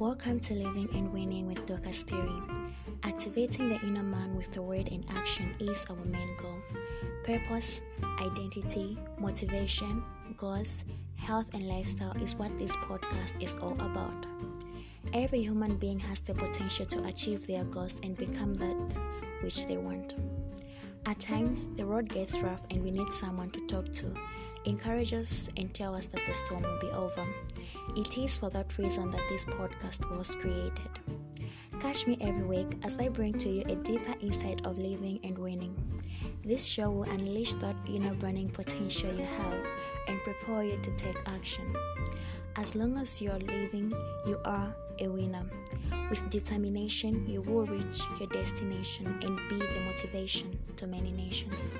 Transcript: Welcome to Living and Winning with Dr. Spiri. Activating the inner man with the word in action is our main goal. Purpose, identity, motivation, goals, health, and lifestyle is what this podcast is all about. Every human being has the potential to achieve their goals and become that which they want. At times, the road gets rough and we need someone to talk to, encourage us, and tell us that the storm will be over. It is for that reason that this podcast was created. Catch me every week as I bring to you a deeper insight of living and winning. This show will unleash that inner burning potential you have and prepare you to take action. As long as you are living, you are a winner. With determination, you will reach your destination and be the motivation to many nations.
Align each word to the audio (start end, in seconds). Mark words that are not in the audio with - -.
Welcome 0.00 0.40
to 0.40 0.54
Living 0.54 0.88
and 0.94 1.12
Winning 1.12 1.46
with 1.46 1.66
Dr. 1.66 1.90
Spiri. 1.90 2.72
Activating 3.02 3.68
the 3.68 3.78
inner 3.82 4.02
man 4.02 4.34
with 4.34 4.50
the 4.50 4.62
word 4.62 4.88
in 4.88 5.04
action 5.10 5.54
is 5.60 5.84
our 5.90 6.04
main 6.06 6.34
goal. 6.38 6.56
Purpose, 7.22 7.82
identity, 8.18 8.96
motivation, 9.18 10.02
goals, 10.38 10.84
health, 11.16 11.52
and 11.52 11.68
lifestyle 11.68 12.16
is 12.22 12.34
what 12.34 12.56
this 12.56 12.74
podcast 12.76 13.42
is 13.42 13.58
all 13.58 13.74
about. 13.74 14.24
Every 15.12 15.42
human 15.42 15.76
being 15.76 16.00
has 16.00 16.22
the 16.22 16.32
potential 16.32 16.86
to 16.86 17.04
achieve 17.04 17.46
their 17.46 17.64
goals 17.64 18.00
and 18.02 18.16
become 18.16 18.56
that 18.56 18.98
which 19.42 19.66
they 19.66 19.76
want. 19.76 20.14
At 21.04 21.18
times, 21.18 21.66
the 21.76 21.84
road 21.84 22.08
gets 22.08 22.38
rough 22.38 22.64
and 22.70 22.82
we 22.82 22.90
need 22.90 23.12
someone 23.12 23.50
to 23.50 23.66
talk 23.66 23.92
to, 23.92 24.14
encourage 24.64 25.12
us, 25.12 25.48
and 25.56 25.72
tell 25.74 25.94
us 25.94 26.06
that 26.06 26.24
the 26.26 26.34
storm 26.34 26.62
will 26.62 26.78
be 26.80 26.88
over. 26.88 27.26
It 27.96 28.18
is 28.18 28.38
for 28.38 28.50
that 28.50 28.76
reason 28.78 29.10
that 29.10 29.28
this 29.28 29.44
podcast 29.44 30.10
was 30.16 30.34
created. 30.34 30.90
Catch 31.80 32.06
me 32.06 32.18
every 32.20 32.44
week 32.44 32.68
as 32.82 32.98
I 32.98 33.08
bring 33.08 33.32
to 33.38 33.48
you 33.48 33.62
a 33.66 33.76
deeper 33.76 34.14
insight 34.20 34.66
of 34.66 34.78
living 34.78 35.18
and 35.24 35.38
winning. 35.38 35.74
This 36.44 36.66
show 36.66 36.90
will 36.90 37.04
unleash 37.04 37.54
that 37.54 37.76
inner 37.88 38.14
burning 38.14 38.50
potential 38.50 39.12
you 39.14 39.24
have 39.24 39.66
and 40.06 40.20
prepare 40.20 40.64
you 40.64 40.78
to 40.82 40.90
take 40.96 41.16
action. 41.26 41.64
As 42.56 42.74
long 42.74 42.98
as 42.98 43.22
you 43.22 43.30
are 43.30 43.38
living, 43.38 43.94
you 44.26 44.38
are 44.44 44.74
a 44.98 45.08
winner. 45.08 45.44
With 46.10 46.28
determination, 46.28 47.26
you 47.26 47.42
will 47.42 47.64
reach 47.66 48.00
your 48.18 48.28
destination 48.28 49.06
and 49.06 49.36
be 49.48 49.58
the 49.58 49.80
motivation 49.86 50.58
to 50.76 50.86
many 50.86 51.12
nations. 51.12 51.76